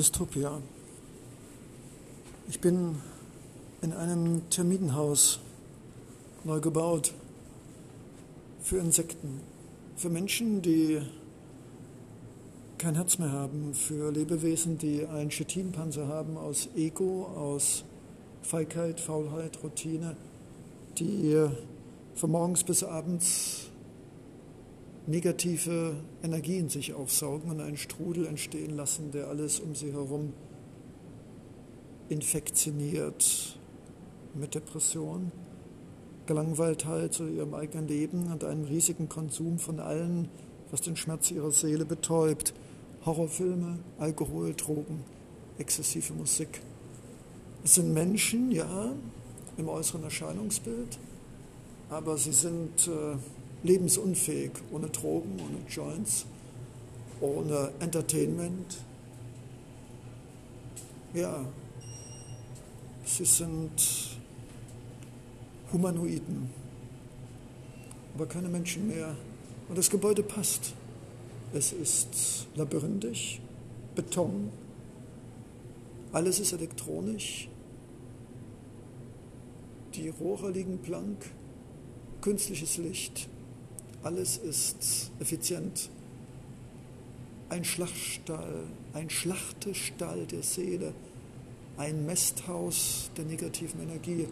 [0.00, 0.62] Dystopia.
[2.48, 2.96] Ich bin
[3.82, 5.40] in einem Termitenhaus
[6.42, 7.12] neu gebaut
[8.62, 9.42] für Insekten,
[9.96, 11.02] für Menschen, die
[12.78, 17.84] kein Herz mehr haben, für Lebewesen, die einen Chitinpanzer haben aus Ego, aus
[18.40, 20.16] Feigheit, Faulheit, Routine,
[20.96, 21.46] die
[22.14, 23.68] von morgens bis abends
[25.06, 30.32] negative Energie in sich aufsaugen und einen Strudel entstehen lassen, der alles um sie herum
[32.08, 33.58] infektioniert
[34.34, 35.32] mit Depression,
[36.26, 40.28] Gelangweiltheit zu ihrem eigenen Leben und einem riesigen Konsum von allen,
[40.70, 42.54] was den Schmerz ihrer Seele betäubt.
[43.04, 45.04] Horrorfilme, Alkohol, Drogen,
[45.58, 46.60] exzessive Musik.
[47.64, 48.92] Es sind Menschen, ja,
[49.56, 50.98] im äußeren Erscheinungsbild,
[51.88, 53.16] aber sie sind äh,
[53.62, 56.26] lebensunfähig, ohne Drogen, ohne Joints,
[57.20, 58.78] ohne Entertainment.
[61.12, 61.44] Ja,
[63.04, 64.16] sie sind
[65.72, 66.50] Humanoiden,
[68.14, 69.16] aber keine Menschen mehr.
[69.68, 70.72] Und das Gebäude passt.
[71.52, 73.40] Es ist labyrinthisch,
[73.96, 74.50] Beton,
[76.12, 77.48] alles ist elektronisch,
[79.94, 81.30] die Rohre liegen blank,
[82.20, 83.28] künstliches Licht,
[84.02, 85.90] alles ist effizient.
[87.48, 90.94] Ein Schlachtstall, ein Schlachtestall der Seele,
[91.76, 94.28] ein Mesthaus der negativen Energie.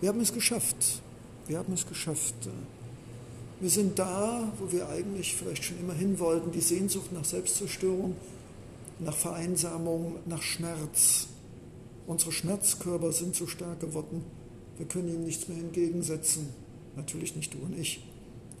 [0.00, 1.02] Wir haben es geschafft.
[1.46, 2.34] Wir haben es geschafft.
[3.60, 8.14] Wir sind da, wo wir eigentlich vielleicht schon immer hin wollten, die Sehnsucht nach Selbstzerstörung,
[8.98, 11.28] nach Vereinsamung, nach Schmerz.
[12.06, 14.24] Unsere Schmerzkörper sind so stark geworden,
[14.76, 16.48] wir können ihm nichts mehr entgegensetzen.
[16.96, 18.04] Natürlich nicht du und ich.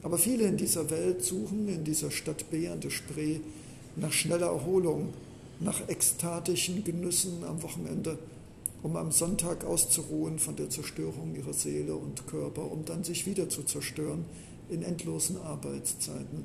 [0.06, 3.40] Aber viele in dieser Welt suchen in dieser Stadt B an der Spree
[3.96, 5.12] nach schneller Erholung,
[5.58, 8.16] nach ekstatischen Genüssen am Wochenende,
[8.84, 13.48] um am Sonntag auszuruhen von der Zerstörung ihrer Seele und Körper, um dann sich wieder
[13.48, 14.24] zu zerstören
[14.70, 16.44] in endlosen Arbeitszeiten.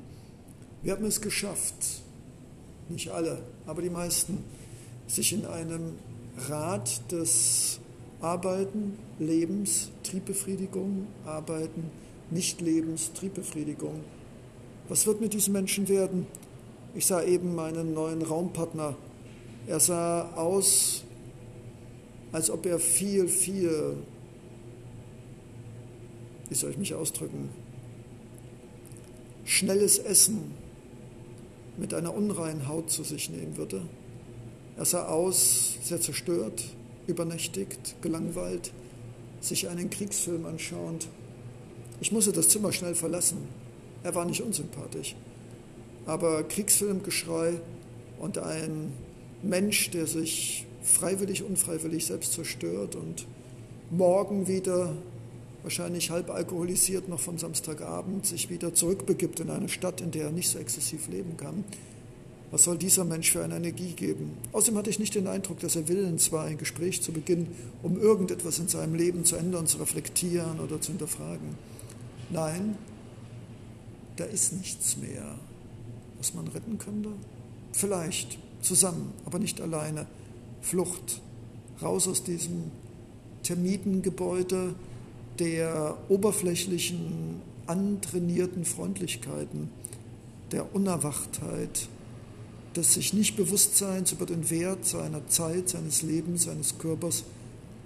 [0.82, 2.02] Wir haben es geschafft,
[2.90, 4.40] nicht alle, aber die meisten,
[5.06, 6.00] sich in einem
[6.50, 7.80] Rad des
[8.22, 11.92] Arbeiten, Lebens, Triebbefriedigung, Arbeiten,
[12.32, 14.02] nicht-Lebens, Triebbefriedigung.
[14.90, 16.28] Was wird mit diesen Menschen werden?
[16.96, 18.96] Ich sah eben meinen neuen Raumpartner.
[19.68, 21.04] Er sah aus,
[22.32, 23.98] als ob er viel, viel,
[26.50, 27.50] wie soll ich mich ausdrücken,
[29.46, 30.54] schnelles Essen
[31.78, 33.82] mit einer unreinen Haut zu sich nehmen würde.
[34.78, 36.64] Er sah aus, sehr zerstört,
[37.08, 38.72] übernächtigt, gelangweilt,
[39.42, 41.08] sich einen Kriegsfilm anschauend.
[42.02, 43.38] Ich musste das Zimmer schnell verlassen.
[44.04, 45.16] Er war nicht unsympathisch.
[46.08, 47.62] Aber Kriegsfilmgeschrei
[48.20, 48.92] und ein
[49.44, 53.28] Mensch, der sich freiwillig, unfreiwillig selbst zerstört und
[53.92, 54.96] morgen wieder
[55.62, 60.32] wahrscheinlich halb alkoholisiert noch vom Samstagabend sich wieder zurückbegibt in eine Stadt, in der er
[60.32, 61.64] nicht so exzessiv leben kann.
[62.50, 64.38] Was soll dieser Mensch für eine Energie geben?
[64.54, 68.02] Außerdem hatte ich nicht den Eindruck, dass er willens war, ein Gespräch zu beginnen, um
[68.02, 71.56] irgendetwas in seinem Leben zu ändern, zu reflektieren oder zu hinterfragen.
[72.32, 72.78] Nein,
[74.16, 75.36] da ist nichts mehr,
[76.18, 77.10] was man retten könnte.
[77.74, 80.06] Vielleicht zusammen, aber nicht alleine.
[80.62, 81.22] Flucht,
[81.82, 82.72] raus aus diesem
[83.44, 84.76] Termitengebäude
[85.40, 89.70] der oberflächlichen, antrainierten Freundlichkeiten,
[90.52, 91.88] der Unerwachtheit,
[92.76, 97.24] des sich nicht Bewusstseins über den Wert seiner Zeit, seines Lebens, seines Körpers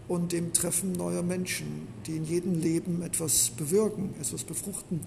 [0.08, 5.02] und dem Treffen neuer Menschen, die in jedem Leben etwas bewirken, etwas befruchten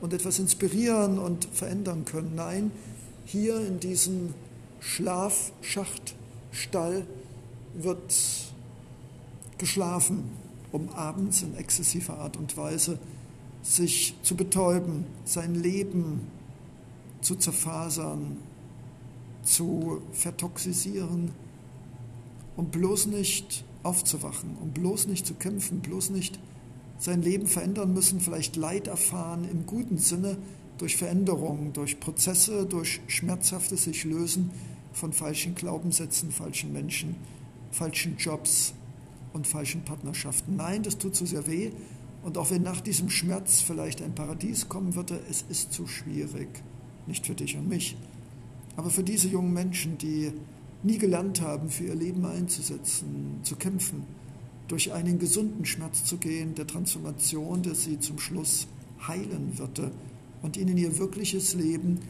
[0.00, 2.34] und etwas inspirieren und verändern können.
[2.34, 2.70] Nein,
[3.24, 4.34] hier in diesem
[4.80, 7.06] Schlafschachtstall
[7.74, 8.14] wird
[9.58, 10.30] geschlafen,
[10.72, 12.98] um abends in exzessiver Art und Weise
[13.62, 16.22] sich zu betäuben, sein Leben
[17.20, 18.38] zu zerfasern,
[19.42, 21.32] zu vertoxisieren,
[22.56, 26.38] um bloß nicht aufzuwachen, um bloß nicht zu kämpfen, bloß nicht
[26.98, 30.36] sein Leben verändern müssen, vielleicht Leid erfahren im guten Sinne
[30.78, 34.50] durch Veränderungen, durch Prozesse, durch schmerzhaftes sich lösen
[34.92, 37.16] von falschen Glaubenssätzen, falschen Menschen,
[37.70, 38.74] falschen Jobs
[39.32, 40.56] und falschen Partnerschaften.
[40.56, 41.70] Nein, das tut zu sehr weh.
[42.22, 46.48] Und auch wenn nach diesem Schmerz vielleicht ein Paradies kommen würde, es ist zu schwierig.
[47.06, 47.96] Nicht für dich und mich,
[48.76, 50.32] aber für diese jungen Menschen, die
[50.82, 54.04] nie gelernt haben, für ihr Leben einzusetzen, zu kämpfen,
[54.68, 58.66] durch einen gesunden Schmerz zu gehen, der Transformation, der sie zum Schluss
[59.06, 59.90] heilen würde
[60.42, 62.00] und ihnen ihr wirkliches Leben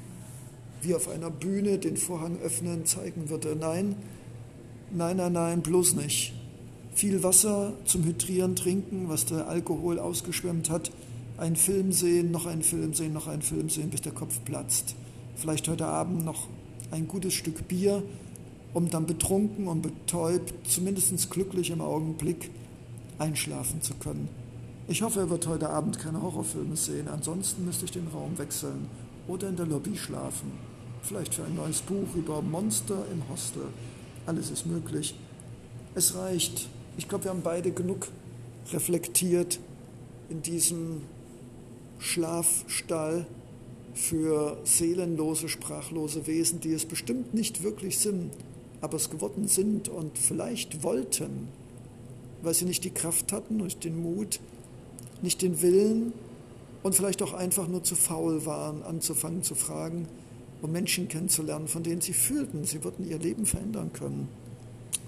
[0.82, 3.54] wie auf einer Bühne den Vorhang öffnen, zeigen würde.
[3.58, 3.96] Nein,
[4.92, 6.34] Nein, nein, nein, bloß nicht.
[6.92, 10.90] Viel Wasser zum Hydrieren trinken, was der Alkohol ausgeschwemmt hat.
[11.38, 14.96] Einen Film sehen, noch einen Film sehen, noch einen Film sehen, bis der Kopf platzt.
[15.36, 16.48] Vielleicht heute Abend noch
[16.90, 18.02] ein gutes Stück Bier,
[18.72, 22.50] um dann betrunken und betäubt, zumindest glücklich im Augenblick,
[23.18, 24.28] einschlafen zu können.
[24.88, 27.08] Ich hoffe, er wird heute Abend keine Horrorfilme sehen.
[27.08, 28.88] Ansonsten müsste ich den Raum wechseln
[29.28, 30.52] oder in der Lobby schlafen.
[31.02, 33.62] Vielleicht für ein neues Buch über Monster im Hostel.
[34.26, 35.14] Alles ist möglich.
[35.94, 36.68] Es reicht.
[36.96, 38.08] Ich glaube, wir haben beide genug
[38.72, 39.60] reflektiert
[40.28, 41.02] in diesem
[41.98, 43.26] Schlafstall
[43.94, 48.32] für seelenlose, sprachlose Wesen, die es bestimmt nicht wirklich sind,
[48.80, 51.48] aber es geworden sind und vielleicht wollten,
[52.42, 54.40] weil sie nicht die Kraft hatten, nicht den Mut,
[55.22, 56.12] nicht den Willen
[56.82, 60.08] und vielleicht auch einfach nur zu faul waren, anzufangen zu fragen,
[60.62, 64.28] um Menschen kennenzulernen, von denen sie fühlten, sie würden ihr Leben verändern können.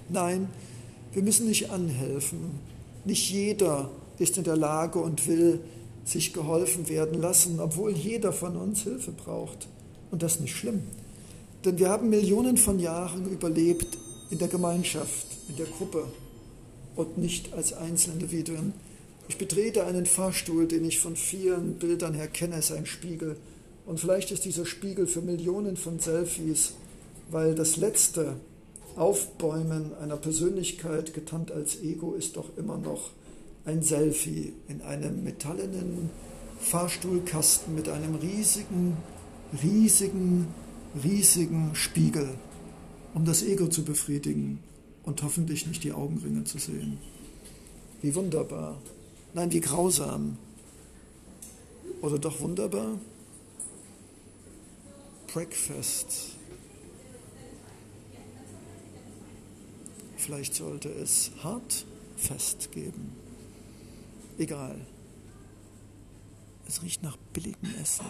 [0.09, 0.49] Nein,
[1.13, 2.59] wir müssen nicht anhelfen.
[3.05, 5.59] Nicht jeder ist in der Lage und will
[6.05, 9.67] sich geholfen werden lassen, obwohl jeder von uns Hilfe braucht.
[10.11, 10.83] Und das ist nicht schlimm.
[11.65, 13.97] Denn wir haben Millionen von Jahren überlebt
[14.29, 16.07] in der Gemeinschaft, in der Gruppe
[16.95, 18.73] und nicht als Einzelindividuen.
[19.29, 23.37] Ich betrete einen Fahrstuhl, den ich von vielen Bildern her kenne, ist ein Spiegel.
[23.85, 26.73] Und vielleicht ist dieser Spiegel für Millionen von Selfies,
[27.31, 28.35] weil das letzte
[28.95, 33.11] Aufbäumen einer Persönlichkeit, getarnt als Ego, ist doch immer noch
[33.65, 36.09] ein Selfie in einem metallenen
[36.59, 38.97] Fahrstuhlkasten mit einem riesigen,
[39.63, 40.47] riesigen,
[41.01, 42.37] riesigen Spiegel,
[43.13, 44.59] um das Ego zu befriedigen
[45.03, 46.97] und hoffentlich nicht die Augenringe zu sehen.
[48.01, 48.81] Wie wunderbar.
[49.33, 50.37] Nein, wie grausam.
[52.01, 52.99] Oder doch wunderbar?
[55.27, 56.37] Breakfast.
[60.17, 61.85] Vielleicht sollte es hart
[62.15, 63.13] fest geben.
[64.37, 64.79] Egal.
[66.67, 68.05] Es riecht nach billigem Essen.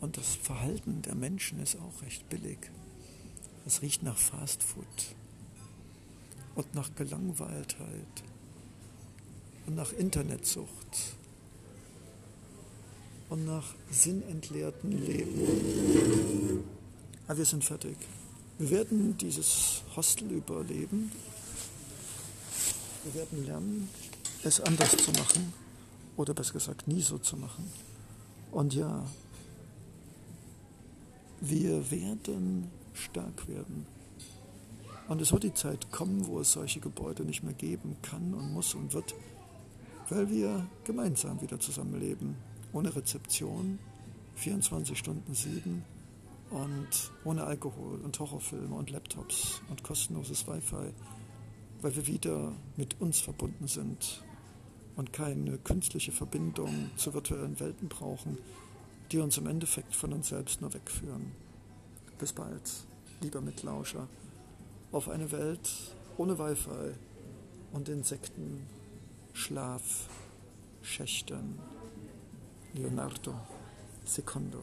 [0.00, 2.58] Und das Verhalten der Menschen ist auch recht billig.
[3.66, 4.86] Es riecht nach Fastfood
[6.54, 8.22] und nach Gelangweiltheit
[9.66, 11.16] und nach Internetsucht
[13.28, 16.64] und nach sinnentleerten Leben.
[17.26, 17.96] Aber wir sind fertig.
[18.58, 21.12] Wir werden dieses Hostel überleben.
[23.04, 23.88] Wir werden lernen,
[24.42, 25.52] es anders zu machen
[26.16, 27.70] oder besser gesagt nie so zu machen.
[28.50, 29.04] Und ja,
[31.40, 33.86] wir werden stark werden.
[35.08, 38.52] Und es wird die Zeit kommen, wo es solche Gebäude nicht mehr geben kann und
[38.52, 39.14] muss und wird,
[40.10, 42.36] weil wir gemeinsam wieder zusammenleben.
[42.72, 43.78] Ohne Rezeption,
[44.36, 45.82] 24 Stunden sieben
[46.50, 50.92] und ohne Alkohol und Horrorfilme und Laptops und kostenloses Wi-Fi,
[51.80, 54.22] weil wir wieder mit uns verbunden sind
[54.96, 58.36] und keine künstliche Verbindung zu virtuellen Welten brauchen,
[59.10, 61.32] die uns im Endeffekt von uns selbst nur wegführen.
[62.18, 62.70] Bis bald,
[63.20, 64.08] lieber Mitlauscher
[64.92, 65.70] auf eine Welt
[66.16, 66.94] ohne Wi-Fi
[67.72, 68.66] und Insekten,
[69.32, 70.08] Schlaf,
[70.82, 71.58] Schächtern.
[72.74, 73.34] Leonardo
[74.04, 74.62] Secondo.